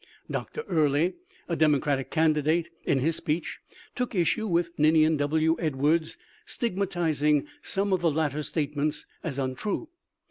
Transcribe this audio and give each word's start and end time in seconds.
Dr. 0.31 0.61
Early, 0.67 1.13
a 1.47 1.55
Democratic 1.55 2.09
candidate, 2.09 2.69
in 2.85 3.01
his 3.01 3.17
speech 3.17 3.59
took 3.93 4.15
issue 4.15 4.47
with 4.47 4.71
Ninian 4.79 5.15
W. 5.17 5.55
Edwards, 5.59 6.17
stigma 6.47 6.87
tizing 6.87 7.45
some 7.61 7.93
of 7.93 8.01
the 8.01 8.09
latter's 8.09 8.47
statements 8.47 9.05
as 9.23 9.37
untrue. 9.37 9.89